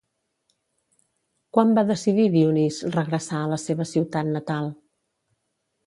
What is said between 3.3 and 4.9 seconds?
a la seva ciutat natal?